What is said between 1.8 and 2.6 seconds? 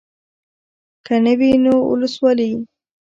اولسوالي.